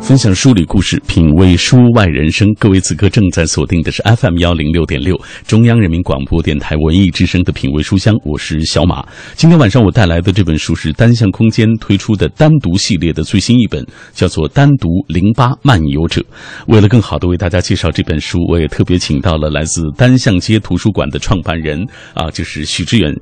[0.00, 2.48] 分享书里故事，品味书外人生。
[2.58, 9.04] 各位此刻正在锁定的是 FM 幺零六点六，中央人民广播电台文艺之声的品味书香，我是小马。
[9.34, 16.22] 今天晚上我带来的这本书是单向空间推出的单独系列的最新一本，叫做《单独零八漫游者》。
[16.68, 23.14] 为了更好的为大家介绍这本书，我也特别请到了来自单向街图书馆的创办人啊，就是许志远。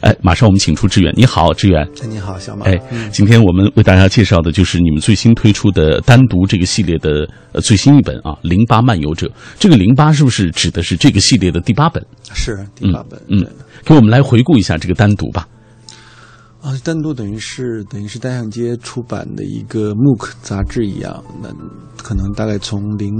[0.00, 1.86] 哎，马上我们请出志远，你好，志远。
[2.02, 2.66] 哎，你好，小马。
[2.66, 2.76] 哎，
[3.12, 9.26] 今天我们为大家介绍的就是你们最新推出的单独这个系列的呃最新一本啊，《零八漫游者》。
[9.58, 12.04] 这个零八是不是指的是这个系列的第八本？
[12.32, 13.20] 是第八本。
[13.28, 13.48] 嗯对，
[13.84, 15.48] 给我们来回顾一下这个单独吧。
[16.62, 21.48] 啊，单独等于是等于是单向街出版的一个 MOOC 杂志一样，那
[21.96, 23.14] 可能大概从零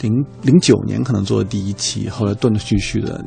[0.00, 3.24] 零零九年可能做的第一期，后来断断续续的，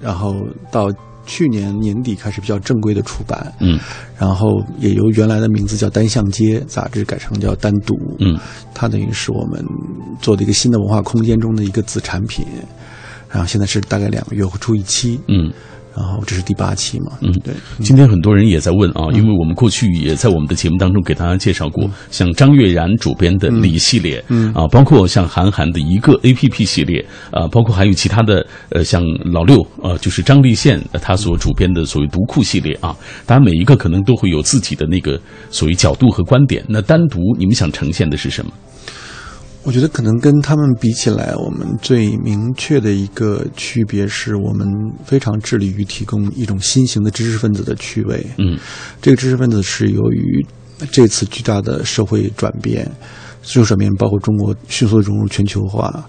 [0.00, 0.36] 然后
[0.70, 0.90] 到
[1.26, 3.78] 去年年底开始比较正规的出版，嗯。
[4.18, 8.38] 然后也由原来的名字叫单向街杂志改成叫单独，嗯，
[8.72, 9.64] 它等于是我们
[10.20, 12.46] 做的一个新的文化空间中的一个子产品，
[13.28, 15.52] 然后现在是大概两个月会出一期，嗯
[15.96, 36.64] 然后这是第八期嘛，嗯对，今天很多人也在问啊，因为我们过去也在我们的节目当中给大家介绍过，像张悦然主编的《李》系列，嗯啊，包括像韩寒的一个 A P P 系列，啊，包括还有其他的呃，像老六，呃，就是张立宪呃他所主编的所谓读库系列啊，当然每一个可能都会有自己的那个所谓角度和观点。
[36.68, 38.50] 那单独你们想呈现的是什么？
[39.64, 44.68] 我觉得可能跟他们比起来，我们最明确的一个区别是我们
[45.06, 48.26] 非常致力于提供一种新型的知识分子的趣味。
[48.36, 48.58] 嗯
[49.00, 50.46] 这个知识分子是由于
[50.92, 52.84] 这次巨大的社会转变，
[53.42, 56.06] 社会转变包括中国迅速融入全球化，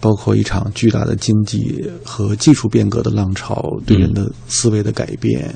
[0.00, 5.54] 包括一场巨大的经济和技术变革的浪潮对人的思维的改变，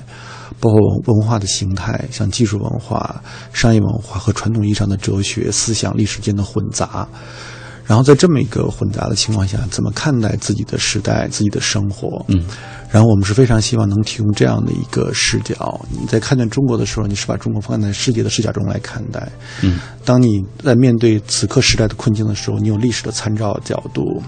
[0.59, 7.07] 包括文化的形态，像技术文化、商业文化和传统意义上的哲学、思想、历史间的混杂。
[7.87, 12.25] 然后在这么一个混杂的情况下，怎么看待自己的时代、自己的生活？
[12.29, 12.45] 嗯，
[12.89, 15.81] 然后我们是非常希望能提供这样的一个视角。
[15.91, 19.29] 你在看待中国的时候，你是把中国放在世界的视角中来看待。
[19.63, 24.23] 嗯，当你在面对此刻时代的困境的时候，你有历史的参照角度。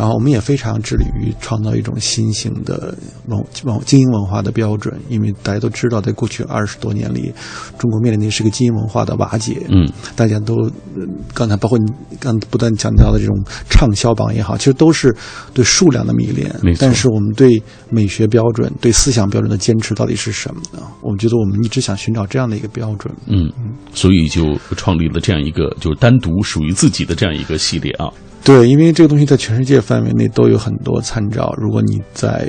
[0.00, 2.96] 然后我们也非常致力于创造一种新型的
[3.26, 7.30] 文文精英文化的标准，因为大家都知道，在过去二十多年里，
[7.78, 9.60] 中国面临的是个精英文化的瓦解。
[9.68, 10.54] 嗯，大家都，
[10.96, 11.84] 呃刚才包括你
[12.18, 13.36] 刚不断强调的这种
[13.68, 15.14] 畅销榜也好，其实都是
[15.52, 16.50] 对数量的迷恋。
[16.78, 20.82] 但是我们对美学标准、对思想标准的坚持到底是什么呢？
[21.02, 23.14] 我们觉得我们一直想寻找这样的一个标准。
[23.26, 23.52] 嗯，
[23.92, 28.08] 所以就创立了这样一个就是单独属于自己的这样一个系列啊。
[28.42, 31.54] 对，因为这个东西在全世界范围内都有很多参照。
[31.58, 32.48] 如果你在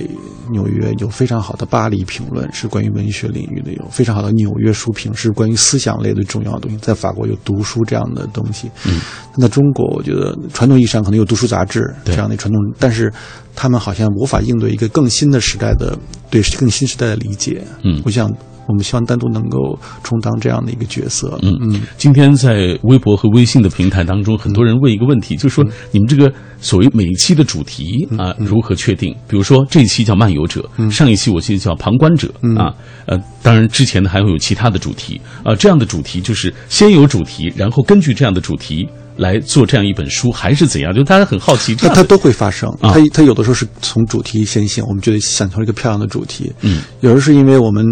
[0.49, 6.77] 纽约有非常好的巴黎评论，是关于文学领域的；有非常好的纽约书评，是关于思想类的重要的东西。
[6.77, 8.71] 在法国有读书这样的东西。
[8.85, 9.01] 嗯，
[9.37, 13.11] 那中国，我觉得传统意义上可能有读书杂志这样的传统，但是
[13.53, 15.97] 他们好像无法应对一个更新的时代的
[16.29, 17.61] 对更新时代的理解。
[17.83, 18.31] 嗯我想
[18.67, 21.37] 我们希望单独能够充当这样的一个角色。
[21.41, 21.81] 嗯嗯。
[21.97, 29.15] 今天在微博和微信的平台当中，很多人问一个问题，就是说你们这个所谓每一期的主题啊，如何确定？
[29.27, 32.73] 比如说这一期叫漫游者，上一期我记得叫旁观者啊，
[33.05, 38.87] 呃，当然之前的还会有其他的主题啊，这样的主题就是先有主题，然后根据这样的主题
[39.21, 40.91] 来做这样一本书，还是怎样？
[40.91, 41.75] 就大家很好奇。
[41.75, 47.85] 它它都会发生，啊它它有的时候是从主题先行，我们觉得想出了一个漂亮的主题，嗯，有时候是因为我们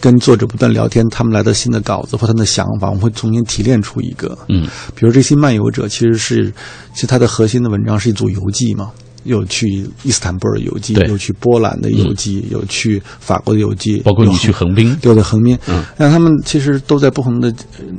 [0.00, 6.52] 跟作者不断聊天，他们来的新的稿子或他们的想法，我们会重新提炼出一个，嗯，比如这些漫游者其实是，
[6.94, 8.90] 其实它的核心的文章是一组游记嘛。
[9.24, 9.68] 有去
[10.02, 17.52] 伊斯坦布尔游记，有去波兰的游记，有去法国的游记，包括你去横滨，对的横滨，嗯，让他们其实都在不同的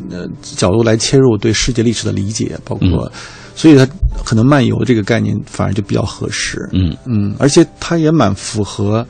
[0.10, 3.12] 呃角度来切入对世界历史的理解，包括，嗯。
[3.56, 3.86] 所以他
[4.24, 6.96] 可能漫游这个概念反而就比较合适，嗯。
[7.06, 9.06] 嗯，而且他也蛮符合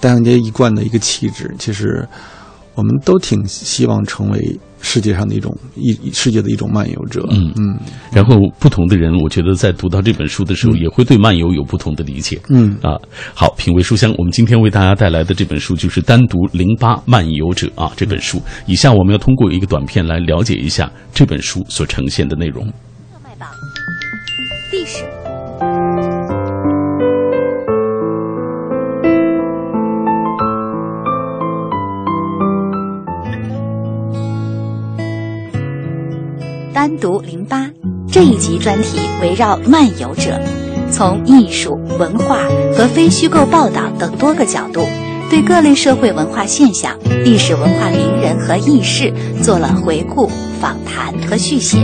[0.00, 1.54] 戴向街一贯的一个气质。
[1.56, 2.04] 其实
[2.74, 7.78] 我们都挺希望成为世界上的一种一世界的一种漫游者，嗯嗯
[8.12, 12.40] 然后不同的人，我觉得在读到这本书的时候，也会对漫游有不同的理解。
[12.48, 12.98] 嗯啊，
[13.34, 18.40] 好，品味书香，我们今天为大家带来的这本书就是单独零八漫游者啊这本书。
[18.66, 22.66] 以下我们要通过一个短片来了解一下这本书所呈现的内容。
[23.22, 23.48] 卖榜
[24.72, 25.04] 历史
[36.72, 37.70] 单独零八
[38.10, 40.40] 这一集专题围绕漫游者，
[40.90, 42.38] 从艺术、文化
[42.74, 44.86] 和非虚构报道等多个角度，
[45.28, 50.30] 对各类社会文化现象、历史文化名人和轶事做了回顾、
[50.60, 51.78] 访谈和续写。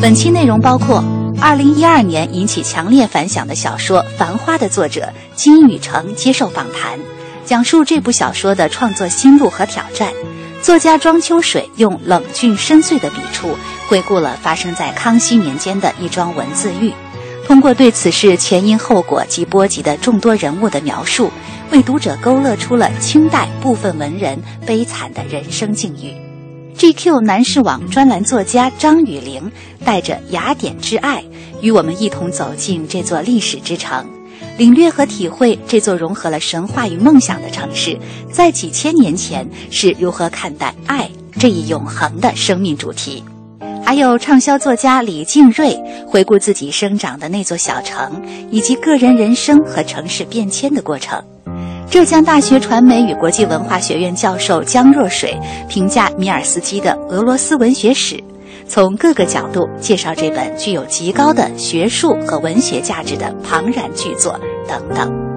[0.00, 1.04] 本期内容包括
[1.40, 6.98] 2012年引起强烈反响的小说《繁花》的作者金宇澄接受访谈，
[7.44, 10.08] 讲述这部小说的创作心路和挑战。
[10.62, 13.56] 作家庄秋水用冷峻深邃的笔触，
[13.90, 16.92] 回顾了发生在康熙年间的一桩文字狱，
[17.44, 21.28] 通过对此事前因后果及波及的众多人物的描述，
[21.72, 26.14] 为读者勾勒出了清代部分文人悲惨的人生境遇。
[26.78, 29.50] GQ 南视网专栏作家张雨玲
[29.84, 31.24] 带着雅典之爱，
[31.60, 34.06] 与我们一同走进这座历史之城。
[34.56, 37.98] 领略和体会这座融合了神话与梦想的城市，
[38.30, 41.10] 在几千年前是如何看待爱
[41.40, 43.24] 这一永恒的生命主题。
[43.90, 45.76] 还有畅销作家李静瑞
[46.06, 51.20] 回顾自己生长的那座小城，以及个人人生和城市变迁的过程。
[51.90, 55.36] 浙江大学传媒与国际文化学院教授江若水
[55.68, 58.22] 评价米尔斯基的俄罗斯文学史。
[58.68, 64.38] 从各个角度介绍这本具有极高的学术和文学价值的庞然巨作，
[64.68, 65.29] 等等。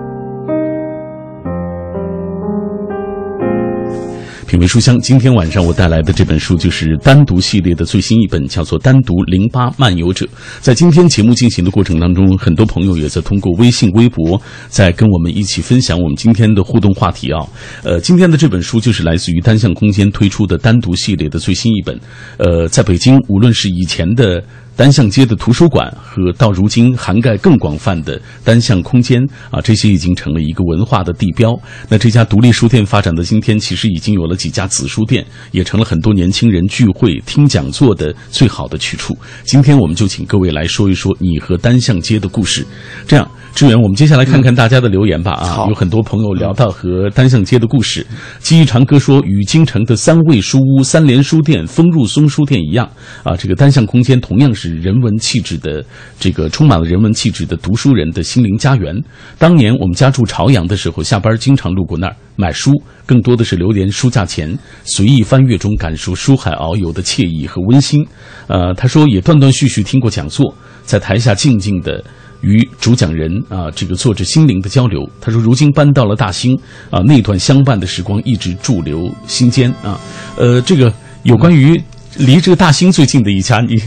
[4.54, 10.28] 品味书香，今天晚上我带来的这本书就是单独系列的最新一本，叫做《单独零八漫游者》。
[10.62, 17.40] 在今天节目进行的过程当中，很多朋友也在通过微信、微博在跟我们一起分享我们今天的互动话题啊。
[17.84, 22.00] 呃，今天的这本书就是来自于单向空间推出的单独系列的最新一本。
[22.38, 24.40] 呃，在北京，无论是以前的。
[24.76, 29.22] 单向街的图书馆和到如今涵盖更广泛的单向空间
[29.52, 31.54] 啊，这些已经成了一个文化的地标。
[31.90, 39.16] 那这家独立书店发展的今天，其实已经有了几家子书店，也成了很多年轻人聚会听讲座的最好的去处。
[39.44, 42.66] 今天我们就请各位来说一说你和单向街的故事。
[43.08, 43.30] 这样。
[43.56, 45.34] 志远，我们接下来看看大家的留言吧。
[45.34, 48.04] 啊，有很多朋友聊到和单向街的故事。
[48.40, 52.90] 记忆长歌说，与京城的三味书屋、三联书店、丰入松书店一样，
[53.22, 55.84] 啊，这个单向空间同样是是人文气质的，
[56.20, 58.96] 这个充满了人文气质的读书人的心灵家园。
[59.38, 62.72] 当年我们家住朝阳的时候，下班经常路过那儿买书，
[63.06, 68.06] 更多的是流连书架前，随意翻阅中感受书海遨游的惬意和温馨。
[68.48, 72.04] 呃，他说也断断续续听过讲座，在台下静静的。
[72.46, 75.10] 与主讲人啊，这个做着心灵的交流。
[75.22, 76.54] 他说：“如今搬到了大兴
[76.90, 79.98] 啊，那段相伴的时光一直驻留心间啊。”
[80.36, 80.94] 呃，这个
[81.24, 81.82] 有关于
[82.18, 83.82] 离这个大兴最近的一家，你。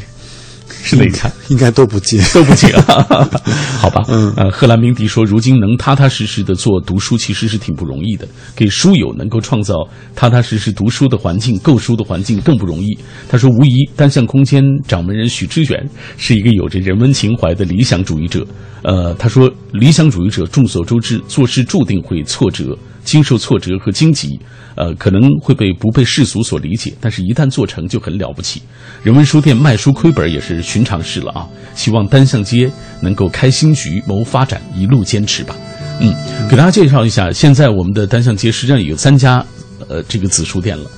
[0.68, 1.30] 是哪家？
[1.48, 3.28] 应该都不接，都不接啊。
[3.78, 8.26] 好吧，嗯，呃，贺兰鸣笛说，如今能踏踏实实的做读书，其实是挺不容易的。
[8.54, 9.74] 给书友能够创造
[10.14, 12.96] 踏踏实实读书的环境、购书的环境更不容易。
[13.28, 18.46] 他说，无疑单向空间掌门人许知远是一个有着人文情怀的理想主义者。
[18.82, 22.76] 呃，他说，理想主义者众所周知，做事注定会挫折。
[23.06, 24.38] 经受挫折和荆棘，
[24.74, 28.60] 呃，可能会被不被世俗所理解，但是，一旦做成就很了不起。
[29.04, 31.46] 人文书店卖书亏本也是寻常事了啊！
[31.76, 32.68] 希望单向街
[33.00, 35.54] 能够开新局、谋发展，一路坚持吧。
[36.00, 36.12] 嗯，
[36.50, 39.42] 给大家介绍一下，现在我们的单向街实际上有三家，
[39.88, 40.90] 呃，这个子书店了。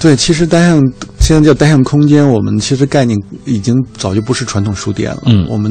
[0.00, 0.82] 对，其实单向
[1.20, 5.22] 现在叫单向空间，我们其实概念已经早就不是传统书店了。
[5.26, 5.70] 嗯，我们。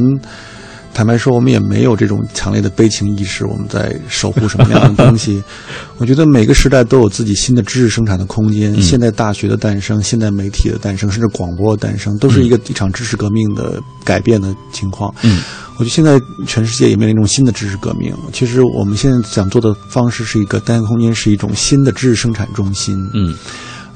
[0.95, 3.45] 坦白说，我们也没有这种强烈的悲情意识。
[3.45, 5.43] 我们在守护什么样的东西？
[5.99, 8.81] 我觉得每个时代都有自己新的知识生产的空间。
[8.81, 15.13] 现代大学的诞生，现代媒体的诞生，甚至广播的诞生，都是一个一场知识革命的改变的情况。
[15.23, 18.15] 嗯，我觉得现在全世界也面临一种新的知识革命。
[18.31, 22.97] 其实我们现在想做的方式是一个单空间，是一种新的知识生产中心。
[23.13, 23.35] 嗯。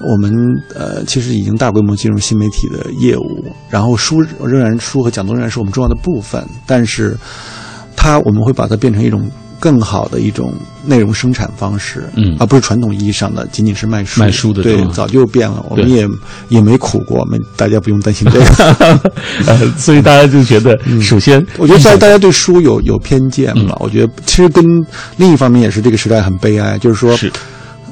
[0.01, 0.31] 我们
[0.73, 7.17] 呃，其实已经大规模进入新媒体的业务，然后书仍然书和讲座仍然是我们重要的部分，但是
[7.95, 9.29] 它我们会把它变成一种
[9.59, 10.53] 更好的一种
[10.85, 16.07] 内容生产方式，嗯，而不是传统意义上的仅仅是卖书卖书的，对，早就变了，我们也
[16.47, 24.63] 也没苦过，我们大家不用担心这个， 所以大家就觉得， 首先我觉得在大家对书有有偏见嘛，我觉得其实跟
[25.17, 27.17] 另一方面也是这个时代很悲哀，就是说。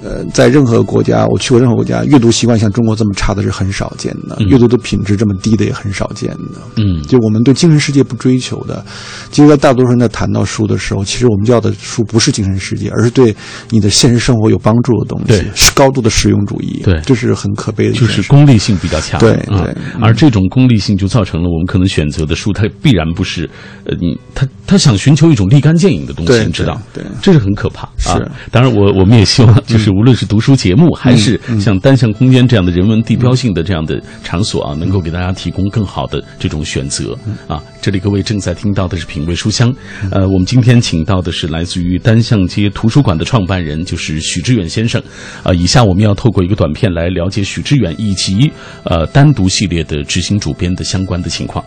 [0.08, 6.62] 呃，在任何国家，我去过任何国家，阅读习惯像中国这么差的是很少见的，阅读的品质这么低的也很少见的。
[6.78, 8.86] 嗯，就我们对精神世界不追求的，
[9.32, 13.36] 其实，在大多数人在谈到书的时候，其实我们要的书不是精神世界，而是对
[13.70, 16.82] 你的现实生活有帮助的东西，是高度的实用主义。
[16.86, 19.20] 对，这是很可悲的，就是功利性比较强。
[19.20, 23.50] 对对，而这种功利性就造成了我们可能选择的书，它必然不是，
[23.84, 26.80] 呃，你他他想寻求一种立竿见影的东西，你知道？
[26.94, 27.90] 对，这是很可怕。
[27.98, 28.10] 是，
[28.52, 29.97] 当然，我我们也希望就是。
[29.98, 37.60] 无论是读书节目，还是像单向空间这样的人文地标性的这样的场所啊，能够给大家提供更好的这种选择啊。
[37.82, 39.74] 这里各位正在听到的是品味书香，
[40.12, 45.02] 呃，我们今天请到的是来自于单向街图书馆的创办人，就是许知远先生
[45.42, 45.52] 啊。
[45.52, 48.52] 以下我们要透过一个短片来了解许知远以及
[48.84, 51.66] 呃单独系列的执行主编的相关的情况。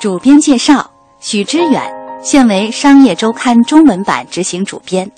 [0.00, 0.90] 主编介绍：
[1.20, 1.80] 许知远，
[2.20, 5.08] 现为《商业周刊》中文版执行主编。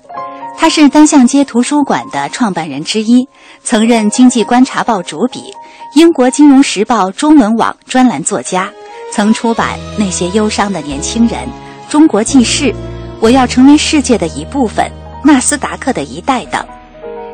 [0.56, 3.28] 他是单向街图书馆的创办人之一，
[3.62, 5.52] 曾任《经济观察报》主笔，
[5.94, 8.70] 英国《金融时报》中文网专栏作家，
[9.12, 11.40] 曾出版《那些忧伤的年轻人》
[11.92, 12.64] 《中国记事》
[13.20, 14.86] 《我要成为世界的一部分》
[15.26, 16.64] 《纳斯达克的一代》等。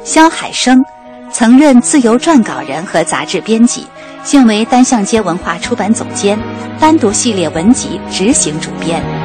[0.03, 0.77] 肖海生，
[1.31, 3.87] 曾任自由撰稿人和杂志编辑。
[4.23, 6.39] 现为单向街文化出版总监，
[6.79, 9.20] 单独系列文集执行主编。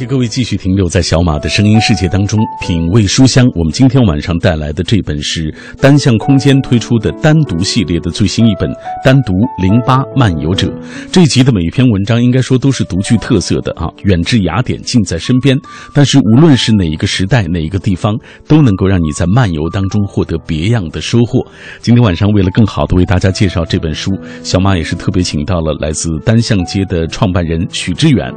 [0.00, 3.46] 谢各位继续停留在小马的声音世界当中，品味书香。
[3.54, 8.70] 我们今天晚上带来的这本是单向空间推出的单独系列的最新一本
[9.04, 10.68] 《单独零八漫游者》。
[11.12, 15.54] 这一集的每一篇文章，应该说都是独具特色的啊，远至雅典，近在身边。
[15.92, 18.16] 但是无论是哪一个时代、哪一个地方，
[18.48, 21.46] 都能够让你在漫游当中获得别样的收获。
[21.82, 28.32] 今天晚上为了更好的为大家介绍这本书，小马也是特别请到了来自单向街的创办人许知远，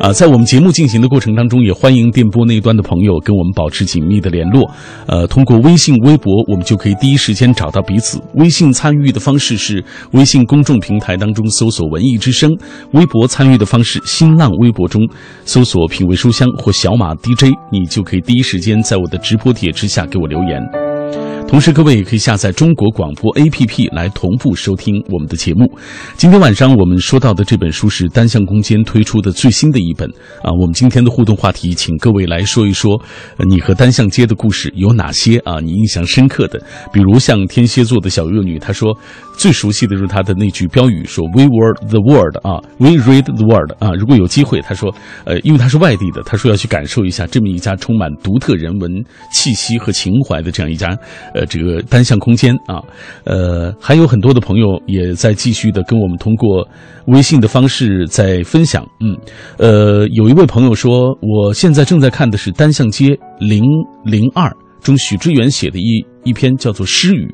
[0.00, 1.00] 啊，在我们节目进行。
[1.00, 4.70] 的过程当中，也欢迎电波那端的朋友跟我们保持紧密的联络。
[5.06, 8.20] 呃，通过微信、微博，我们就可以第一时间找到彼此。
[8.34, 12.50] 微信参与的方式是微信公众平台当中搜索“文艺之声”，
[12.92, 15.02] 微博参与的方式，新浪微博中
[15.44, 21.37] 搜索“品味书香”或“小马 DJ”，你就可以第一时间在我的直播帖之下给我留言。
[21.48, 25.66] 同时，各位也可以下载中国广播 APP 来同步收听我们的节目。
[26.14, 30.06] 今天晚上我们说到的这本书是单向空间推出的最新的一本
[30.42, 30.52] 啊。
[30.60, 33.00] 我们今天的互动话题，请各位来说一说，
[33.48, 35.58] 你和单向街的故事有哪些啊？
[35.58, 36.62] 你印象深刻的，
[36.92, 38.94] 比如像天蝎座的小幼女，她说
[39.38, 43.92] 最熟悉的就是她的那句标语，说 “We were the word 啊，“We read the word 啊。
[43.98, 48.92] 如果有机会，她说，呃，因为她是外地的，她说要去感受一下这么一家充满独特人文
[49.32, 50.94] 气息和情怀的这样一家。
[51.38, 52.82] 呃这个单向空间啊，
[53.24, 56.66] 呃，还有很多的朋友也在继续的跟我们通过
[57.06, 58.84] 微信的方式在分享。
[59.00, 59.16] 嗯，
[59.58, 63.62] 呃，有一位朋友说，我现在正在看的是《单向街零
[64.04, 64.48] 零二》
[64.82, 67.24] 中许知远写的一一篇叫做《诗语》。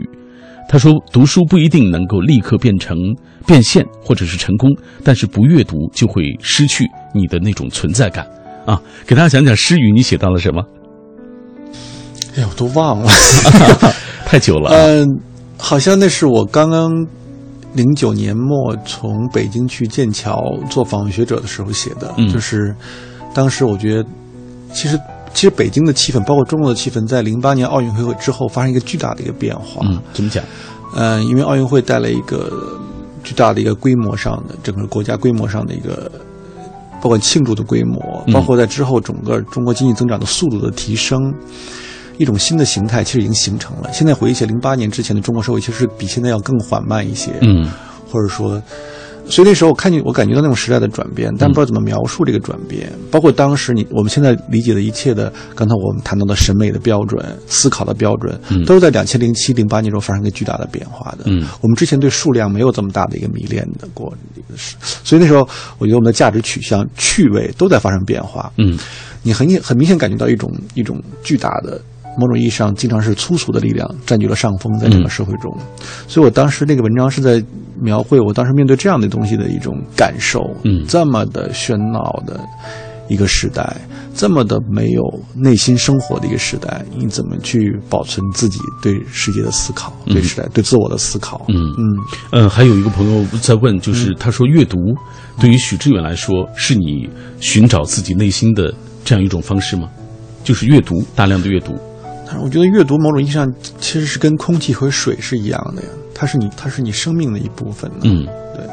[0.68, 2.96] 他说，读书不一定能够立刻变成
[3.46, 4.70] 变现或者是成功，
[5.02, 6.84] 但是不阅读就会失去
[7.14, 8.26] 你的那种存在感
[8.64, 8.80] 啊。
[9.06, 10.64] 给大家讲讲《诗语》，你写到了什么？
[12.36, 13.10] 哎呀，我都忘了，
[14.26, 14.70] 太久了。
[14.70, 15.06] 嗯，
[15.56, 16.90] 好像那是我刚刚
[17.74, 22.12] 零九年末从北京去剑桥做访问学者的时候写的。
[22.16, 22.74] 嗯，就是
[23.32, 24.08] 当时我觉得，
[24.72, 24.98] 其实
[25.32, 29.86] 其实北京的气氛，包括中国的气氛，在零八年奥运会之后发生一个巨大的一个变化。
[29.86, 30.42] 嗯，怎么讲？
[30.96, 32.52] 嗯，因为奥运会带来一个
[33.22, 36.10] 巨大的一个规模上的整个国家规模上的一个，
[37.00, 41.32] 包括庆祝的规模，包括在之后整个中国经济增长的速度的提升。
[42.18, 43.92] 一种新的形态其实已经形成了。
[43.92, 47.32] 现在回忆起零八年之前的中国社会，其实比现在要更缓慢一些。
[47.42, 47.68] 嗯，
[48.10, 48.62] 或者说，
[49.28, 52.92] 所以那时候我看见，我感觉到那种时代的转变，但不知道怎么描述这个转变。
[53.10, 61.24] 包括当时你我们现在理解的一切的，刚才我们谈到的审美的标准、思考的标准，都是在两千零七、零八年中发生一个巨大的变化的。
[61.26, 64.12] 嗯，我们之前对数量没有这么大的一个迷恋的过，
[65.02, 65.40] 所以那时候
[65.78, 68.52] 我觉得我们的价值取向、趣味都在发生变化。
[68.58, 68.78] 嗯，
[69.22, 71.80] 你很很明显感觉到一种一种巨大的。
[72.18, 75.54] 某种意义上，经常是粗俗的力量占据了上风，在整个社会中。
[76.06, 77.42] 所以我当时那个文章是在
[77.80, 80.40] 描绘我当时面对这样的东西的一种感受。
[80.64, 82.40] 嗯，这么的喧闹的
[83.08, 83.76] 一个时代，
[84.14, 85.02] 这么的没有
[85.34, 91.44] 内心生活的一个时代，你怎么去保存自己对世界的思考、对时代、对自我的思考？
[91.48, 91.84] 嗯嗯
[92.30, 94.78] 呃，还有一个朋友在问，就是他说，阅读
[95.40, 97.08] 对于许志远来说，是你
[97.40, 98.72] 寻找自己内心的
[99.04, 99.88] 这样一种方式吗？
[100.42, 101.74] 就是阅读，大量的阅读。
[102.42, 107.90] 我觉得阅读某种意义上其实是跟空气和水是一样的呀，它是你，它是你生命的一部分。
[108.02, 108.66] 嗯，对，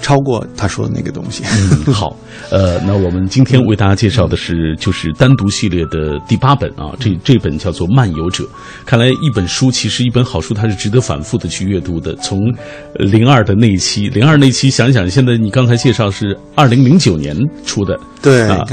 [0.00, 1.44] 超过他说的那个东西。
[1.86, 2.16] 嗯，好，
[2.50, 8.44] 呃，那我们今天为大家介绍的是就是单独系列的第八本啊，这这本叫做《漫游者》。
[8.84, 12.14] 看来一本书其实一本好书，它是值得反复的去阅读的。
[12.16, 12.38] 从
[12.98, 18.64] 零二的那一期，零二那期想想，现在你刚才介绍是二零零九年出的，对啊，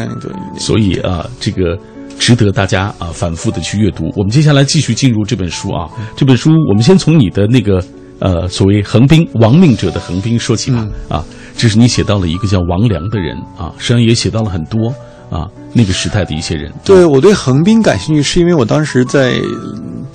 [0.58, 1.78] 所以啊，这个。
[2.20, 4.12] 值得大家啊反复的去阅读。
[4.16, 7.82] 我们接下来继续进入这本书啊，这本书我们先从你的那个
[8.20, 11.24] 呃所谓横滨亡命者的横滨说起吧啊。
[11.58, 14.88] 这是你写到了一个叫王良的人啊，实际上也写到了很多
[15.30, 16.72] 啊那个时代的一些人。
[16.86, 19.34] 对我对横滨感兴趣，是因为我当时在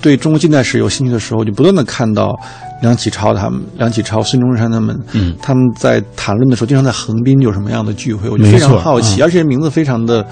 [0.01, 2.35] 对中国近代史有兴趣的时候，就不断的看到
[2.81, 10.25] 梁启超他们、梁启超、孙中山他们，嗯他们在谈论的时候，经常在横滨有什么样的聚会，我就非常好奇，嗯而且名字非常的。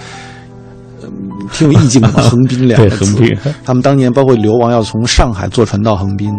[1.44, 3.06] 嗯，挺有意境的嘛，横滨两个字。
[3.06, 6.34] 横滨他们当年包括流亡要从上海坐船到横滨，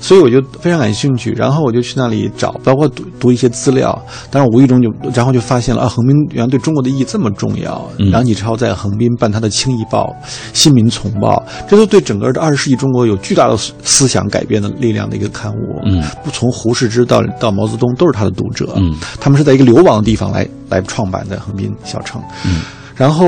[0.00, 1.32] 所以我就非常感兴趣。
[1.32, 3.98] 然后我就去那里找，包括读读一些资料。
[4.30, 7.88] 但是，无意中就然后就发现了啊，横滨原来对中国的意义这么重要。
[7.98, 10.04] 嗯梁启超在横滨办他的《清议报》
[10.52, 15.80] 《新民丛报》，这都对整个的二十世纪中国有巨大的思思想改变的力量的一个刊物。
[15.84, 18.74] 嗯，不从胡适之到到毛泽东都是他的读者。
[18.76, 22.20] 嗯，他们是在一个流亡的地方来来创办的横滨小城。
[22.44, 22.60] 嗯，
[22.94, 23.26] 然后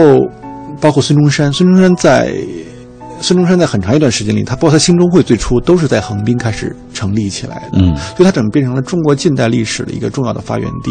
[0.84, 2.36] 包括孙中山，孙中山在
[3.18, 7.78] 孙中山在很长一段时间里，他包括他兴中会最初都是在横滨开始成立起来的。
[7.78, 10.90] 嗯所以它整个变成了中国近代历史的一个重要的发源地，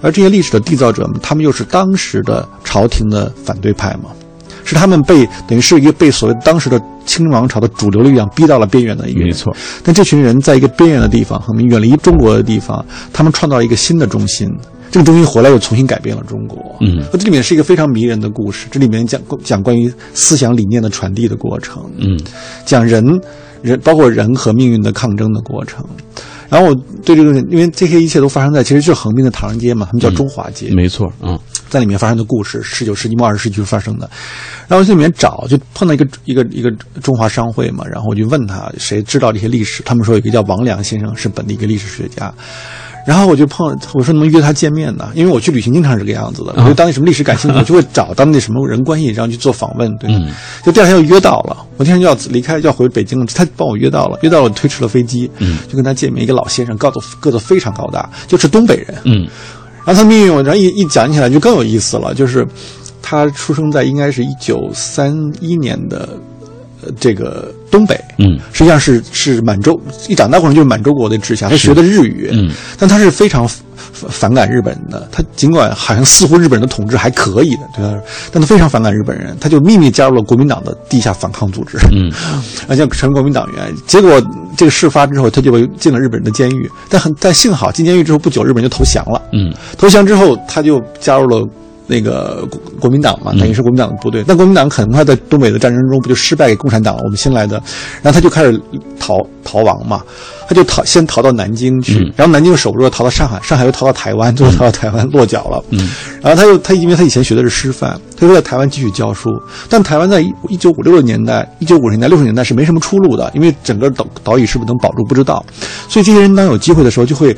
[0.00, 4.10] 而这些历史的缔造者们，他们又是当时的朝廷的反对派嘛，
[4.64, 9.20] 是他们被等于是一个被所谓当时的清王朝的主流力量逼到了边缘的一个。
[9.20, 9.56] 没错。
[9.84, 14.50] 但这群人在一个边缘的地方，很明远离中国的地方，他们创造了一个新的中心。
[14.90, 16.76] 这个东西回来又重新改变了中国。
[16.80, 21.82] 嗯那这里面是一个非常迷人的故事，这里面讲讲关于思想理念的传递的过程。
[21.98, 22.18] 嗯
[22.64, 23.04] 讲人
[23.62, 25.84] 人包括人和命运的抗争的过程。
[26.48, 34.10] 然后我对这个，因为这些一切都发生在其实就是横滨的唐人街嘛，他们叫中华街，没错，嗯在里面发生的故事，十九世纪末二十世纪就发生的。
[34.66, 36.68] 然后在里面找，就碰到一个一个一个
[37.00, 42.34] 中华商会嘛，然后我就问他谁知道这些历史，他们说有一个叫王良先生是本地一个历史学家。
[43.06, 45.08] 然后我就碰，我说能约他见面呢？
[45.14, 50.10] 因为我去旅行经常是这个样子的，我对当地什么历史感兴趣， 我就会找当地什么人关系，然后去做访问，对。
[50.12, 50.28] 嗯
[50.64, 59.26] 就第二天又约到了，我第二天就要离开，要回北京了，他帮我约到了，约到了，我推迟了飞机，嗯就跟他见面，一个老先生，个子个子非常高大，就是东北人，嗯
[59.86, 62.46] 然后他命运，我然后一一讲起来就更有意思了，就是
[63.00, 66.14] 他出生在应该是一九三一年的呃
[66.98, 68.38] 这个东北，嗯。
[68.52, 78.00] 实际上是是满洲，一长大过程就是满洲国的治下，他学的日语，嗯，但他是非常反反感日本的，他尽管好像似乎日本人的统治还可以的，对他，
[78.32, 82.10] 但他非常反感日本人，他就秘密加入了国民党的地下反抗组织，嗯。
[82.68, 83.74] 而且成为国民党员。
[83.86, 84.20] 结果
[84.56, 89.20] 这个事发之后，他就被进了日本人的监狱，但很但幸好进监狱之后不久，日本人就投降了。
[89.32, 89.52] 嗯。
[89.78, 91.46] 投降之后，他就加入了
[91.90, 94.24] 那个国国民党嘛，等于是国民党的部队。
[94.28, 97.02] 那国民党很快在东北的战争中不就失败给共产党了？
[97.02, 97.60] 我们新来的，
[98.00, 98.60] 然后他就开始
[99.00, 100.00] 逃逃亡嘛，
[100.48, 105.64] 他就逃先逃到南京去，嗯然后南京守不住，逃到上海，上海又逃到台湾，最后逃到台湾落脚了。
[105.70, 105.90] 嗯，
[106.22, 109.28] 然后他又他因为他以前学的是师范，他就在台湾继续教书。
[109.68, 115.44] 但台湾在一九五六年代、一九五十年代、六十年代是没什么出路的，因为整个岛岛屿是不是能保住不知道，
[115.88, 117.36] 所以这些人当有机会的时候就会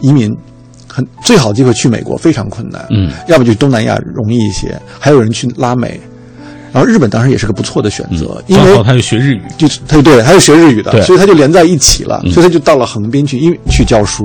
[0.00, 0.36] 移民。
[0.96, 6.00] 很最好的机会去美国非常困难，嗯，要么就东南亚容易一些，还有人去拉美，
[6.72, 12.32] 然后日本当时也是个不错的选择，因为他就学日语，就他就对，他就学日语的，所以他就连在一起了，嗯。
[12.32, 14.22] 所以他就到了横滨去，因为去教书，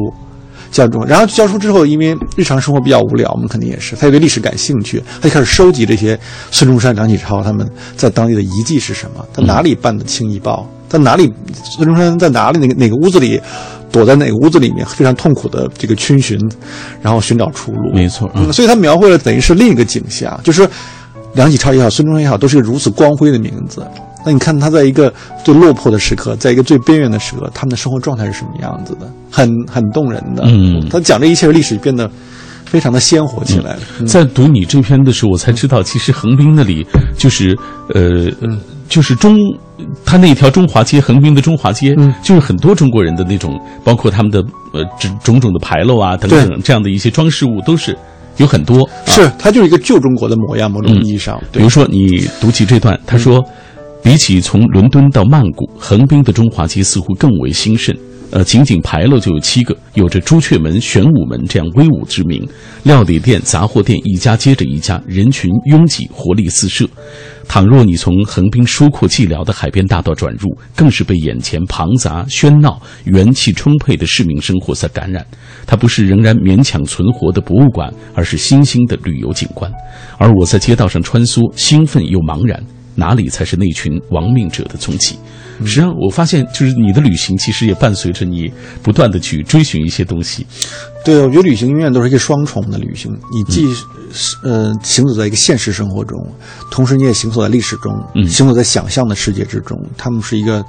[0.72, 6.18] 教中，然后教书之后，因为日常生活比较无聊，我们肯定也是，他也对历史感兴趣，他就开始收集这些
[6.52, 11.30] 孙中山、梁启超他们在当地的遗迹是什么，他哪里办的《清议报》，他哪里
[11.64, 13.42] 孙中山在哪里哪个哪个屋子里。
[13.92, 16.40] 躲在哪个屋子里面，非常痛苦的这个逡巡，
[17.02, 17.94] 然后寻找出路。
[17.94, 20.68] 没错嗯嗯，所以他描绘了等于是另一个景象，就是
[21.34, 23.86] 梁启超也好，孙中山也好，都是如此光辉的名字。
[24.24, 25.12] 那你看他在一个
[25.44, 29.12] 最落魄的时刻，在一个最边缘的时刻，他们的生活状态是什么样子的？
[29.32, 30.44] 很 很动人的。
[30.46, 32.08] 嗯他讲这一切的历史变得
[32.66, 33.80] 非常的鲜活起来了。
[34.00, 36.86] 嗯在读你这篇的时候，我才知道，其实横滨那里
[37.18, 37.58] 就是
[37.96, 38.30] 呃，
[38.88, 39.36] 就是中，
[40.06, 44.39] 它那条中华街，横滨的中华街，嗯就是很多中国人的那种，包括他们的
[44.74, 47.98] 呃这种种的牌楼啊等等这样的一些装饰物，都是
[48.38, 48.84] 有很多。
[48.84, 51.41] 啊是，它就是一个旧中国的模样，某种意义上。
[51.52, 53.44] 对比如，说，你读起这段，他说，
[54.04, 57.96] 比起从伦敦到曼谷，横滨的中华街似乎更为兴盛。
[58.32, 62.48] 呃，仅仅牌楼就有七个，有着朱雀门、玄武门这样威武之名。
[62.84, 66.88] 料理店、杂货店一家接着一家，人群拥挤，活力四射。
[67.48, 75.26] 倘若你从横滨疏阔寂寥的海边大道转入，更是被眼前庞杂、喧闹、元气充沛的市民生活所感染。
[75.67, 79.70] 它不是仍然勉强存活的博物馆，而是新兴的旅游景观。
[80.17, 82.63] 而我在街道上穿梭，兴奋又茫然，
[82.96, 85.18] 哪里才是那群亡命者的踪迹？
[85.64, 88.52] 实际上，我发现就是你的旅行其实也伴随着你
[88.82, 90.46] 不断的去追寻一些东西。
[91.06, 93.72] 对，我觉得旅行永远都是一个双重的旅行，你既
[94.12, 96.18] 是呃行走在一个现实生活中，
[96.72, 100.64] 同时你也行走在历史中，嗯行走在想象的世界之中，他们是一个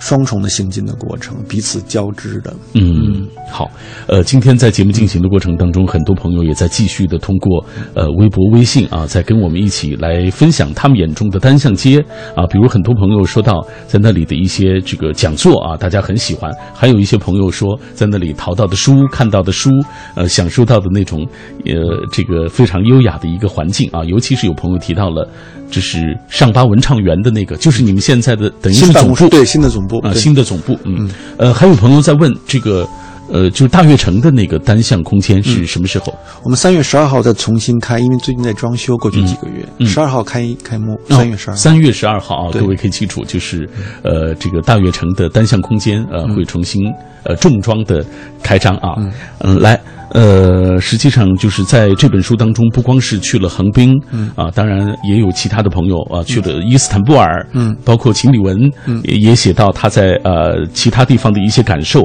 [0.00, 2.52] 双重的行进的过程，彼此交织的。
[2.72, 3.70] 嗯，好，
[4.08, 19.70] 呃，今天在节目进行的过程当中，很多朋友也在继续的通过呃微博、微信啊，在跟我们一起来分享他们眼中的单向街啊，比如很多朋友说到在那里的一些这个讲座啊，大家很喜欢；还有一些朋友说在那里淘到的书、看到的书，
[20.14, 21.24] 呃，享受到的那种
[21.66, 21.74] 呃
[22.10, 25.28] 这个非常优雅的一个环境啊，尤其是有朋友提到了。
[25.70, 30.78] 这是上巴文创园的那个，就是你们现在的等于是总部，对新的总部啊，新的总部。
[30.84, 32.86] 嗯，呃，还有朋友在问这个，
[33.32, 36.12] 呃，就是大悦城的那个单向空间是什么时候？
[36.42, 40.98] 我们三月十二号再重新开，因为最近在装修，过去几个月，十二号开开幕。
[41.08, 43.68] 三月十二，三月十二号啊，各位可以记住，就是
[44.02, 46.82] 呃，这个大悦城的单向空间呃会重新
[47.24, 48.04] 呃重装的
[48.42, 48.94] 开张啊。
[49.40, 49.80] 嗯，来。
[50.12, 62.02] 呃，实际上就是在这本书当中，不光是去了横滨，嗯啊，当然也有其他的朋友啊去了伊斯坦布尔，嗯，包括秦理文，嗯，也写到他在呃其他地方的一些感受，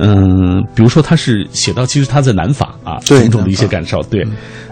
[0.00, 4.26] 嗯，比如说他是写到其实他在南法啊种种的一些感受，对，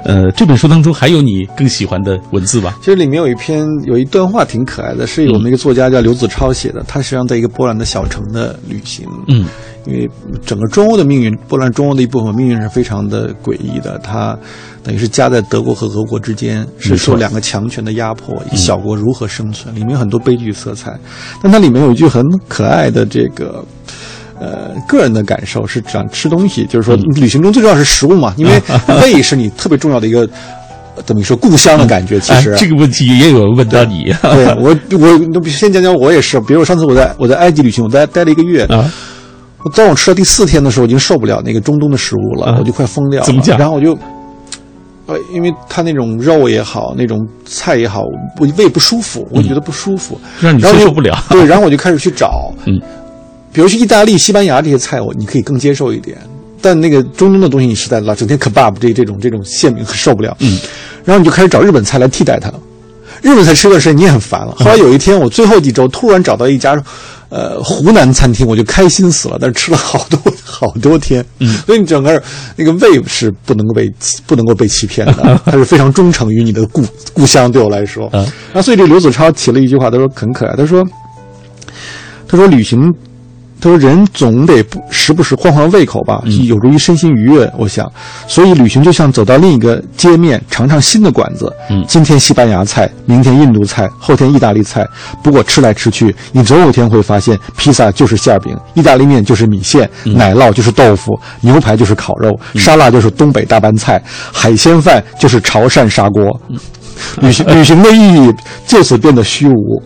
[0.04, 2.76] 呃，这本书当中还有你更喜欢的文字吧？
[2.80, 9.46] 其实里面有一篇有一段话挺可爱的，是我们一个作家叫刘子超写的，他实际上在一个波兰的小城的旅行，嗯。
[9.86, 10.10] 因为
[10.44, 13.96] 整个中欧的命运，波兰中欧的一部分命运是非常的诡异的。
[14.00, 14.36] 他
[14.82, 19.74] 等于是夹在德国和俄国之间，是受两个强权的压迫，一小国如何生存？
[19.74, 20.98] 里面有很多悲剧色彩。
[21.42, 23.64] 但它里面有一句很可爱的这个，
[24.40, 28.53] 呃，个人的感受是讲吃东西，就是说旅行中最重要是食物嘛， 因为
[29.03, 30.29] 胃是你特别重要的一个，
[31.05, 32.18] 怎么说故乡的感觉。
[32.20, 34.14] 其实这个问题也有人问到你。
[34.22, 34.77] 对我，
[35.35, 38.90] 我先讲讲我也是，比如我上次我在我在埃及旅行，我在待了一个月啊。
[39.64, 43.27] 我当我吃到第四天的时候，已经受不了那个中东的食物了，我就快疯掉了。
[43.27, 43.59] 怎么讲？
[43.59, 43.92] 然后我就，
[45.07, 48.03] 呃，因为他那种肉也好，那种菜也好，
[48.38, 51.18] 我胃不舒服，我觉得不舒服，让你接受不了。
[51.29, 52.81] 对，然后我就开始去找，嗯，
[53.52, 56.18] 比如去意大利、西班牙这些菜，我你可以更接受一点，
[56.61, 60.58] 但那个中东的东西你实在拉，整天 kebab 这这种这种馅饼受不了，嗯，
[61.04, 62.52] 然后你就开始找日本菜来替代它。
[63.20, 64.54] 日本菜吃的时候你也很烦了。
[64.56, 66.80] 后来有一天，我最后几周突然找到一家。
[67.30, 72.22] 呃，湖南餐厅我就开心死了，但是吃了好多 好多天，嗯，所以你整个
[72.56, 73.92] 那个胃是不能够被
[74.26, 76.82] 不能够被欺骗的， 它是非常忠诚于你的故
[77.12, 77.52] 故乡。
[77.52, 80.82] 对我来说，嗯，那所以这刘子超提了一句话，他说很可爱，他说，
[82.26, 82.90] 他说旅行。
[83.60, 87.50] 他说：“人总得不时不时换换胃口吧，有助于身心愉悦。
[87.58, 87.90] 我想，
[88.26, 91.52] 所以旅行就像走到另一个街面，尝尝新的馆子。
[91.68, 94.86] 嗯，今天西班牙菜，明天印度菜，后天意大利菜。
[95.22, 106.40] 不过吃来吃去，你总有一天会发现，披萨就是馅饼，意大利面就是米线，奶酪就是豆腐，牛排就是烤肉，沙拉就是东北大拌菜，海鲜饭就是潮汕砂锅。”
[107.20, 108.33] 旅行旅行的意义
[108.66, 109.83] 就此变得虚无，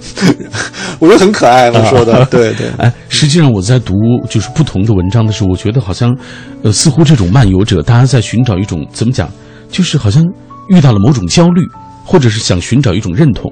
[0.99, 1.83] 我觉得很可爱他。
[1.85, 2.69] 说的对对。
[2.79, 3.95] 哎，实际上我在读
[4.29, 6.15] 就是不同的文章的时候，我觉得好像，
[6.62, 9.29] 呃，似乎这种漫游者，大家在寻找一种怎么讲，
[9.71, 10.23] 就是好像
[10.69, 11.62] 遇到了某种焦虑，
[12.05, 13.51] 或者是想寻找一种认同。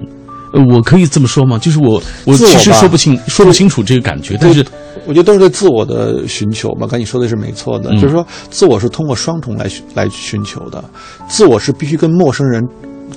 [0.53, 1.57] 呃，我可以这么说吗？
[1.57, 4.65] 就是我我其实说不清说不清楚这个感觉，但是
[5.05, 6.81] 我觉得都是对自我的寻求嘛。
[6.81, 10.83] 刚才你说的是没错的，就是说自我是通过双重来来寻求的，
[11.29, 12.61] 自我是必须跟陌生人。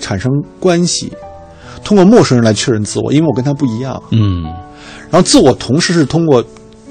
[0.01, 0.31] 产生
[0.61, 1.13] 关系，
[1.83, 4.03] 通过陌生人来确认自我，因为我跟他不一样。
[4.11, 4.45] 嗯，
[5.11, 6.45] 然后自我同时是通过。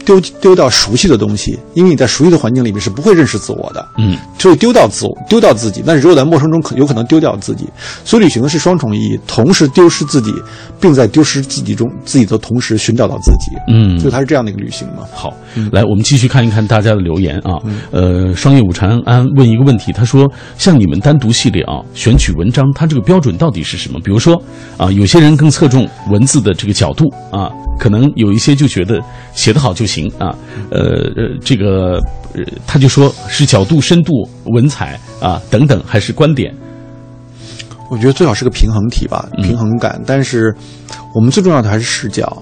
[0.06, 5.84] 丢丢掉熟悉的东西，因为你在熟悉的环境里面是不会认识自我的，嗯，就会丢掉自我，丢掉自己。
[5.86, 7.68] 但是如果在陌生中可有可能丢掉自己，
[8.04, 10.34] 所以旅行的是双重意义，同时丢失自己，
[10.80, 15.04] 并在丢失自己中自己的同时寻找到自己，嗯，就它是这样的一个旅行嘛。
[15.14, 15.34] 好，
[15.72, 17.60] 来我们继续看一看大家的留言啊。
[17.92, 24.00] 呃，商业午禅安问一个问题，他说：像你们单独系列啊，选取文章，它这个标准到底是什么？
[24.04, 24.42] 比如说
[24.78, 27.50] 啊，有些人更侧重文字的这个角度啊。
[27.80, 29.02] 可能有一些就觉得
[29.34, 30.36] 写得好就行啊，
[30.72, 30.80] 呃
[31.16, 32.00] 呃，这个
[32.66, 34.14] 他就说是角度、深度、
[34.46, 36.54] 文采啊等等，还是观点？
[37.90, 40.02] 我觉得最好是个平衡体吧，平衡感。
[40.06, 40.56] 但是
[41.14, 42.42] 我们最重要的还是视角，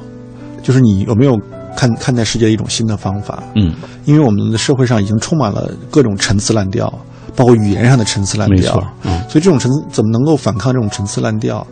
[0.64, 1.38] 就是你有没有
[1.76, 3.44] 看看待世界的一种新的方法？
[3.56, 3.74] 嗯，
[4.06, 6.94] 因为我们的社会上已经充满了各种陈词滥调，
[7.36, 8.82] 包括语言上的陈词滥调。
[9.04, 11.66] 嗯，所以这种陈怎么能够反抗这种陈词滥调？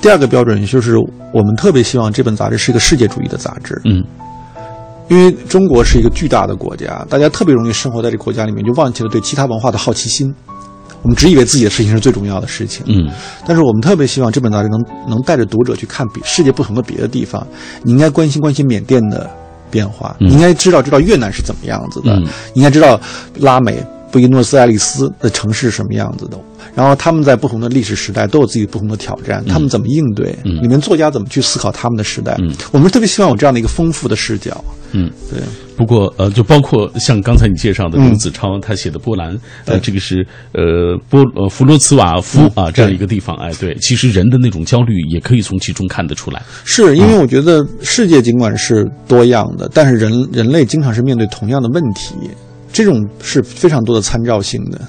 [0.00, 3.80] 第二个标准就是，我们特别希望这本杂志是一个世界主义的杂志。
[3.84, 4.04] 嗯，
[5.08, 10.34] 因为中国是一个巨大的国家，大家特别容易生活在这个国家里面，就忘记了对其他文化的好奇心。
[11.02, 12.84] 我们只以为自己的事情是最重要的事情。
[12.88, 13.08] 嗯，
[13.46, 17.46] 但是我们特别希望这本杂志能能带着读者去看比世界不同的别的地方。
[17.82, 19.30] 你应该关心关心缅甸的
[19.70, 23.00] 变化，你应该知道知道越南是怎么样子的，你应该知道
[23.36, 23.82] 拉美。
[24.10, 26.38] 布宜诺斯艾利斯的城市是什么样子的，
[26.74, 30.36] 然后他们在不同的历史时代都有自己不同的挑战，他们怎么应对？
[30.44, 32.36] 嗯里面作家怎么去思考他们的时代？
[32.40, 34.64] 嗯我们特别希望有这样的一个丰富的视角。
[34.92, 35.40] 嗯，对。
[35.76, 46.42] 不过呃，就包括像刚才你介绍的嗯刘子超他写的波兰，呃，这个是呃波呃弗罗茨瓦夫啊这样一个地方，哎，对，其实人的那种焦虑也可以从其中看得出来。
[46.64, 52.14] 是因为我觉得世界尽管是多样的，但是人人类经常是面对同样的问题，
[52.78, 54.80] 这种是非常多的参照性的。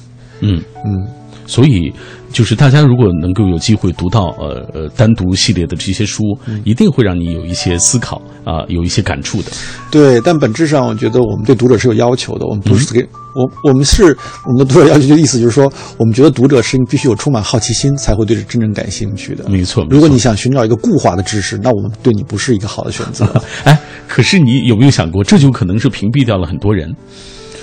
[0.42, 0.62] 嗯。
[0.86, 1.08] 嗯，
[1.48, 1.92] 所以，
[2.32, 9.52] 就是大家如果能够有机会读到呃呃单独系列的这些书，嗯一定会让你有一些思考啊、有一些感触的。
[9.90, 10.22] 对。
[10.22, 12.46] 但本质上，我觉得我们对读者是有要求的。
[12.46, 13.02] 我们不是给、
[13.36, 19.50] 我我们是我们的读者要求的意思就是说，我们觉得读者是必须有充满好奇心，才会对这真正感兴趣的。
[19.50, 23.26] 没错，没错如果你想寻找一个固化的知识，那我们对你不是一个好的选择。
[23.66, 26.96] 哎，可是你有没有想过，这就可能是屏蔽掉了很多人，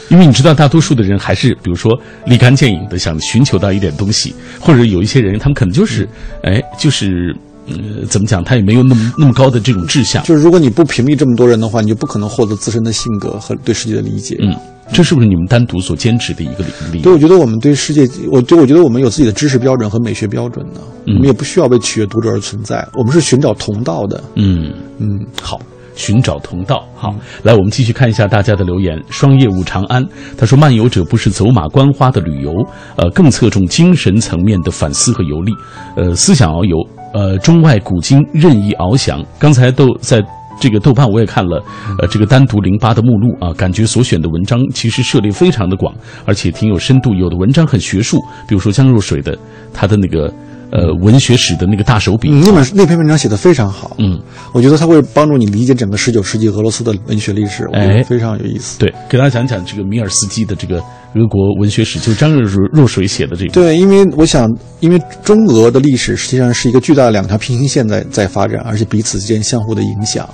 [0.09, 1.93] 因为你知道，大多数的人还是比如说
[2.27, 6.09] 立竿见影的想寻求到一点东西，或者有一些人他们可能就是，
[6.43, 7.35] 哎，就是。
[7.69, 8.45] 呃，怎么讲？
[8.45, 10.23] 他也没有那么那么高的这种志向。
[10.23, 14.37] 就是如果你不屏蔽这么多人的话，你就不可能获得自身的性格和对世界的理解。
[14.41, 14.55] 嗯，
[14.93, 24.23] 这是不是你们单独所坚持的一个理理对，我觉得我们对世界，我对我觉得我们有自己的知识标准和美学标准的，嗯我们也不需要为取悦读者而存在，我们是寻找同道的。
[24.37, 25.61] 嗯嗯，好，
[25.97, 26.87] 寻找同道。
[26.95, 29.03] 好，来，我们继续看一下大家的留言。
[29.11, 30.05] 双叶舞长安
[30.39, 32.53] 他说：“漫游者不是走马观花的旅游，
[32.97, 35.53] 呃，更侧重精神层面的反思和游历，
[35.97, 36.77] 呃，思想遨游，
[37.13, 40.25] 呃，中外古今任意翱翔。”刚才都在。
[40.59, 41.63] 这个豆瓣我也看了，
[41.99, 47.13] 呃，这个单独零八的目录啊，感觉所选的文章其实涉猎非常的广，而且挺有深度。
[47.13, 49.37] 有的文章很学术，比如说江若水的
[49.75, 50.33] 他的那个
[50.73, 54.21] 呃文学史的那个大手笔，嗯，那本那篇文章写得非常好，嗯，
[54.53, 58.79] 我觉得它会帮助你理解整个十九世纪俄罗斯的文学历史，我觉哎得非常有意思。
[58.79, 60.79] 对，给大家讲讲这个米尔斯基的这个
[61.15, 63.53] 俄国文学史，就是张若水若水写的这个。
[63.53, 64.49] 对，因为我想，
[64.81, 70.29] 因为中俄的历史实际上是一个巨大的两条平行线在在发展，而且彼此之间相互的影响。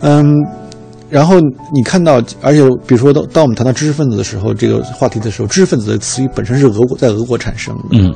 [0.00, 0.34] 嗯，
[1.08, 1.40] 然后
[1.72, 8.12] 你看到，而且比如说，当当我们谈到知识分子的时候，这个话题的时候，知识分子的词语本身是俄国在俄国产生的，嗯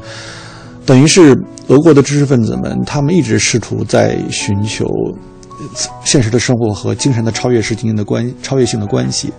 [0.89, 9.31] 等于是俄国的知识分子们，他们一直试图在寻求呃现实的生活和精神的超越式进行的关超越性的关系，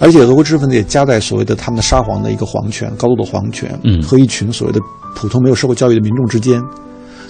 [0.00, 4.80] 而且俄国知识分子也夹在所谓的他们的沙皇的一个皇权、高度的皇权，嗯和一群所谓的
[5.14, 6.60] 普通没有受过教育的民众之间，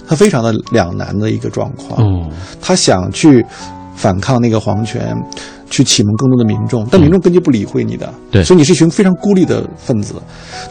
[0.07, 2.01] 他非常的两难的一个状况。
[2.01, 2.27] 哦，
[2.59, 3.45] 他想去
[3.95, 5.15] 反抗那个皇权，
[5.69, 10.15] 去启蒙更多的民众，但民众根本就不理会你的，对所以你是一群非常孤立的分子。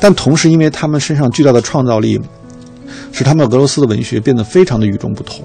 [0.00, 2.20] 但同时，因为他们身上巨大的创造力，
[3.12, 5.44] 使他们俄罗斯的文学变得非常的与众不同。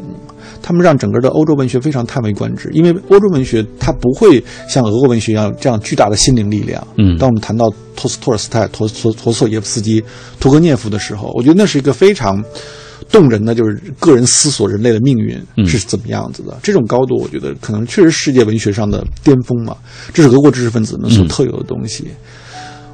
[0.63, 6.85] 他们让整个的欧洲文学非常叹为观止，因为欧洲文学它不会像俄国文学一样这样巨大的心灵力量。
[6.97, 10.03] 嗯当我们谈到托斯托尔斯泰、陀陀陀思妥耶夫斯基、
[10.39, 12.43] 屠格涅夫的时候，我觉得那是一个非常
[13.09, 16.55] 动人的，就是个人思索人类的命运嗯是怎么样子的。
[16.61, 19.75] 这种高度，我觉得可能确实世界文学上的巅峰嘛。
[20.13, 22.05] 这是俄国知识分子们所特有的东西。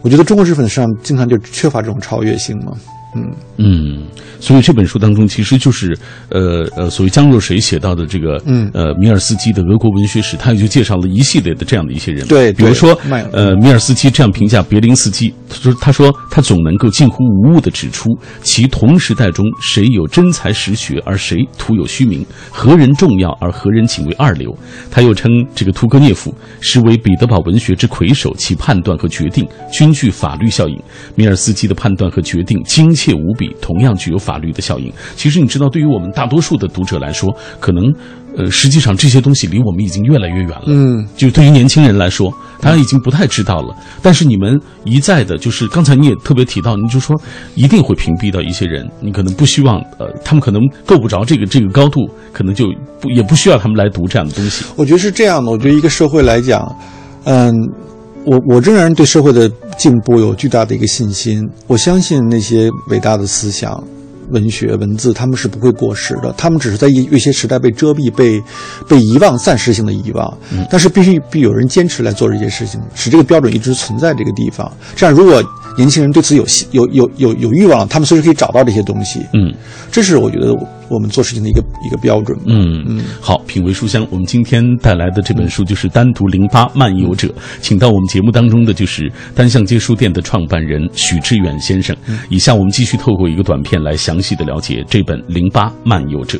[0.01, 2.71] 我觉得中国知识分子上经常就缺乏这种超越性嘛。
[3.17, 4.03] 嗯，嗯，
[4.39, 5.97] 所以这本书当中其实就是
[6.29, 12.97] 呃呃，所谓江若水写到的这个嗯呃米尔斯基的俄国文学史，他也就介绍了一系列的这样的一些人，对对比如说
[13.31, 18.09] 呃米尔斯基这样评价别林斯基，他说他说他总能够近乎无误的指出
[18.43, 24.55] 其同时代中谁有真才实学，而谁徒有虚名，何人重要而何人仅为二流。
[24.91, 30.79] 他又称这个屠格涅夫实为彼得堡文学之魁首，其判断和决定均具法律效应。
[31.15, 34.91] 米尔斯基的判断和决定精切无比，同样具有法律的效应。
[35.15, 37.85] 其实你知道，对于我们大多数的读者来说，可能
[38.35, 40.63] 呃，实际上这些东西离我们已经越来越远了。
[40.67, 43.73] 嗯，就对于年轻人来说，他已经不太知道了。
[44.01, 47.15] 但是你们一再的，就是刚才你也特别提到，你就说
[47.55, 52.67] 一定会屏蔽到一些人，你可能不希望，呃，他们可能够不着这个这个高度，可能就
[52.99, 54.65] 不也不需要他们来读这样的东西。
[54.75, 55.49] 我觉得是这样的。
[55.49, 56.75] 我觉得一个社会来讲，
[57.23, 57.53] 嗯，
[58.29, 61.49] 我我仍然对社会的进步有巨大的一个信心。
[61.65, 63.81] 我相信那些伟大的思想。
[64.29, 68.43] 文学文字，他们是不会过时的，他们只是在一一些时代被遮蔽、被
[68.85, 70.37] 被遗忘、暂时性的遗忘。
[70.51, 74.69] 嗯但是必须必有人坚持来做这些事情，使这个标准一直存在这个地方。
[74.97, 75.41] 这样，如果
[75.77, 79.19] 年轻人对此有希有有有有欲望，他们随时可以找到这些东西。
[79.33, 79.53] 嗯
[79.91, 80.53] 这是我觉得
[80.89, 82.37] 我们做事情的一个一个标准。
[82.45, 87.27] 嗯嗯，好，品味书香，我们今天带来的这本书就是《单独零八漫游者》，
[87.61, 91.95] 请到我们节目当中的就是单向街书店的创办人许志远先生。
[92.29, 96.37] 以下我们继续透过一个短片来详细的了解这本《零八漫游者》。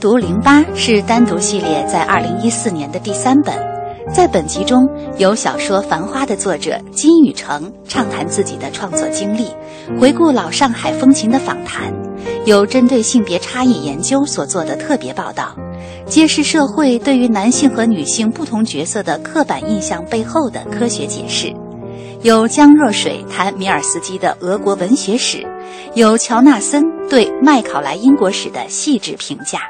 [0.00, 3.52] 独零八是单独系列在二零一四年的第三本，
[4.14, 9.48] 在本集中有小说《繁花》的作者金宇澄畅谈自己的创作经历，
[10.00, 11.92] 回顾老上海风情的访谈，
[12.46, 15.52] 有针对性别差异研究所做的特别报道，
[16.06, 21.52] 揭示社会对于男性和女性不同角色的刻板印象背后的科学解释。
[22.22, 25.46] 有江若水谈米尔斯基的俄国文学史，
[25.94, 29.60] 有乔纳森对麦考莱英国史的细致评价。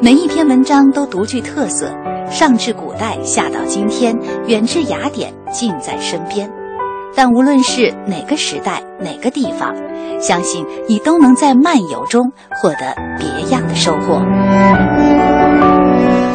[0.00, 1.92] 每一篇文章都独具特色，
[2.30, 6.48] 上至古代，下到今天，远至雅典，近在身边。
[7.16, 9.74] 但无论是哪个时代、哪个地方，
[10.20, 14.22] 相信你都能在漫游中获得别样的收获。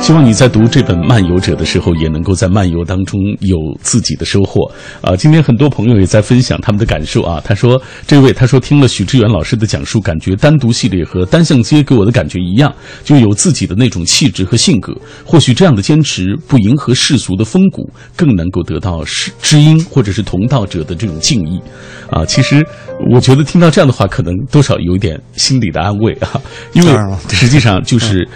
[0.01, 4.63] 希望你在读这本《漫游者》的时候，也能够在漫游当中有自己的收获。
[5.01, 7.39] 啊，今天很多朋友也在分享他们的感受啊。
[7.45, 14.95] 他说：“这位他说听了许志远老师的讲述，感觉单独系列和单向街给我的感觉一样，就有自己的那种气质和性格。
[15.23, 21.61] 或许这样的坚持不迎合世俗的风骨，更能够得到知知音或者是同道者的这种敬意。
[22.09, 22.65] 啊，其实
[23.13, 26.41] 我觉得听到这样的话，可能多少有一点心理的安慰啊，
[26.73, 26.91] 因为
[27.29, 28.27] 实际上就是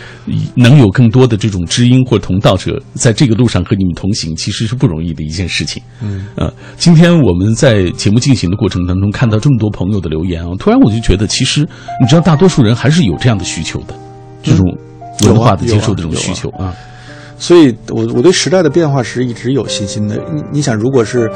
[0.56, 5.82] 能有更多的这种。”种知音或同道者，在这个路上和你们同行，其实是不容易的一件事情。
[6.02, 11.62] 嗯，呃，今天我们在节目进行的过程当中，看到这么多朋友的留言啊，突然我就觉得，其实
[12.02, 13.94] 你知道，大多数人还是有这样的需求的，
[14.42, 14.66] 这种
[15.26, 16.74] 文化的接受的这种需求啊。
[17.39, 20.16] 所以，我我对时代的变化是一直有信心的。
[20.34, 21.30] 你你想，如果是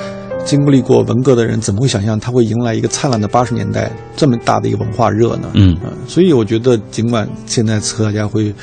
[0.46, 5.50] 经历过文革的人，怎么会想象他会迎来一个灿烂的八十年代这么大的一个文化热呢？
[5.54, 8.54] 嗯嗯，所以我觉得，尽管现在和大家会。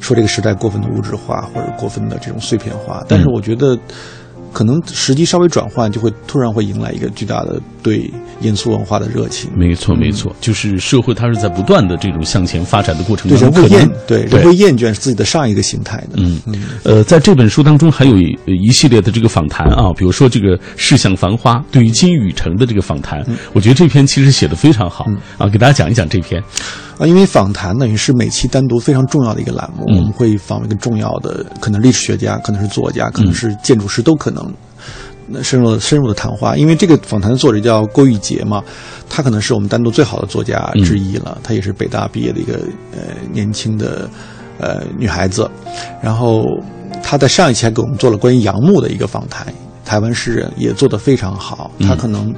[0.00, 3.78] 说这个时代过分的物质化，或者过分的这种碎片化，但是我觉得。
[4.50, 9.50] 可能时机稍微转换，就会突然会迎来一个巨大的对严肃文化的热情。
[9.56, 16.16] 没错，没错，就是社会它是在不断的这种向前发展的过程中，人会厌，对人会厌倦自己的上一个形态的。
[16.16, 16.62] 嗯嗯。
[16.84, 26.42] 呃，在这本书当中还有一系列的这个访谈啊，比如说这个《世相繁花》对于金宇澄的这个访谈，我觉得这篇其实写的非常好啊，给大家讲一讲这篇。
[26.98, 34.52] 啊，因为访谈等于是每期单独非常重要的一个栏目，我们会访一个重要的，可能历史学家，可能是作家，可能是建筑师，都可能。
[35.28, 38.62] 那深入深入的谈话，因为这个访谈的作者叫郭玉洁嘛，
[39.08, 41.38] 她可能是我们单独最好的作家之一了。
[41.42, 42.54] 她也是北大毕业的一个
[42.92, 44.08] 呃年轻的
[44.58, 45.48] 呃女孩子，
[46.02, 46.44] 然后
[47.02, 49.46] 她在上一期还给我们做了关于杨牧的一个访谈，
[49.84, 51.70] 台湾诗人也做得非常好。
[51.80, 52.34] 她可能。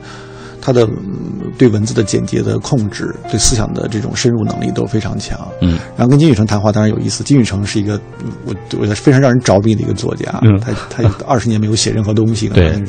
[0.61, 0.89] 他的
[1.57, 5.39] 对文字的简洁的控制，对思想的这种深入能力都非常强。
[5.61, 7.25] 嗯，然后跟金宇澄谈话当然有意思。
[7.25, 8.01] 金宇澄是一个
[8.45, 10.39] 我我觉得非常让人着迷的一个作家。
[10.43, 12.49] 嗯，他他二十年没有写任何东西。
[12.49, 12.81] 对。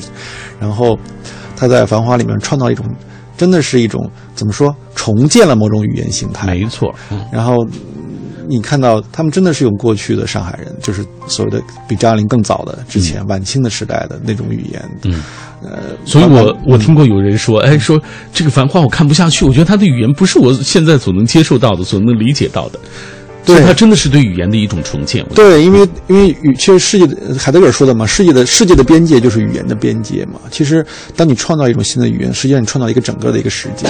[0.59, 0.97] 然后
[1.55, 2.85] 他在《繁花》里面创造一种，
[3.37, 6.47] 真的是一种怎么说，重建了某种语言形态。
[6.47, 6.93] 没错。
[7.31, 7.55] 然后。
[8.51, 14.89] 你看到他们真的是用过去的上海人，就是所谓的比张爱玲更早的之前晚清的时代的那种语言。
[15.03, 15.23] 嗯，
[15.63, 17.99] 呃，所以我我听过有人说，哎，说
[18.33, 22.79] 这个《繁花》我看不下去，我觉得他的语言不是我现在所能接受到的，所能理解到的。
[23.43, 25.25] 对，他真的是对语言的一种重建。
[25.33, 30.39] 对，因为因为语，其实世界的海德格尔说的嘛，世界的世界的边界就是语言的边界嘛。
[30.51, 30.85] 其实，
[31.15, 33.87] 当你创造一种新的语言，实际上你创造一个整个的一个世界。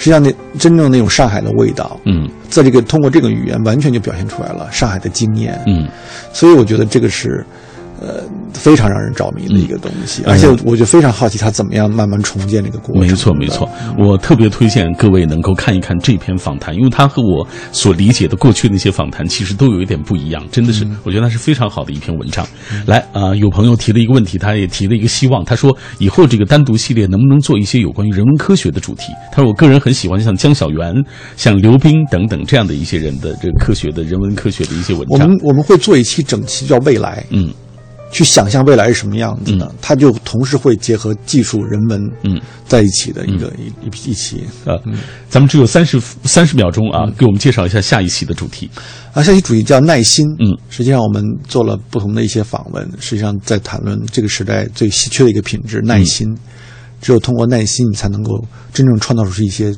[0.00, 5.86] 实际上，那真正那种上海的味道，嗯，在这个通过这个语言，完全就表现出来了上海的经验，嗯，
[6.32, 7.46] 所以我觉得这个是。
[8.00, 13.06] 呃，非常让人着迷的一个东西，而且我就非常好奇他怎么样慢慢重建这个过程。
[13.06, 22.46] 没错，没错，我特别推荐各位能够看一看这篇访谈，因为他和我所理解的过去那些访谈其实都有一点不一样，真的是，我觉得那是非常好的一篇文章。
[22.86, 29.12] 来啊，有朋友提了一个问题，他也提了一个希望，他说以后这个单独系列能不能做一些有关于人文科学的主题？
[29.30, 30.94] 他说我个人很喜欢像江小源、
[31.36, 35.20] 像刘冰等等这样的一些人的这个科学的人文科学的一些文章。
[35.20, 37.50] 我们我们会做一期整期叫未来，嗯。
[38.10, 44.74] 去想象未来是什么样子的，它就同时会结合技术、人文，嗯，在一起的一个一一一期啊。
[45.28, 48.68] 咱们只有三十三十秒钟啊，给我们介绍一下下一期的主题。
[49.12, 50.26] 啊，下期主题叫耐心。
[50.40, 56.36] 嗯，实际上我们做了不同的一些访问，实际上在谈论这个时代最稀缺的一个品质——耐心。
[57.00, 58.44] 只有通过耐心，你才能够
[58.74, 59.74] 真正创造出一些。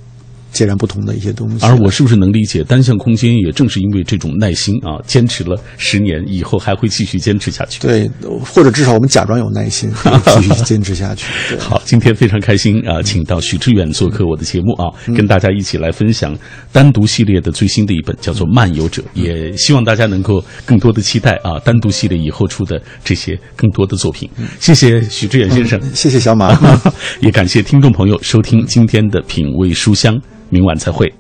[0.53, 7.81] 截然不同的一些东西，而我是不是能理解单向空间也正是因为这种耐心啊，坚持了十年以后还会继续坚持下去？
[7.81, 8.11] 对，
[8.45, 9.91] 或者至少我们假装有耐心，
[10.37, 11.27] 继续坚持下去。
[11.59, 16.37] 好，今天非常开心啊，请到许志远做客我的节目啊，跟大家一起来分享
[16.71, 24.29] 单独系列的最新的一本，叫做《漫游者》，也希望大家能够更多的期待啊，单独系列以后出的这些更多的作品。
[24.61, 26.55] 谢谢许志远先生，谢谢小马，
[27.21, 30.21] 也感谢听众朋友收听今天的品味书香。
[30.53, 31.13] 明晚再会。